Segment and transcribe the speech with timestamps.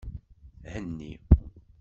[0.71, 1.11] Henni.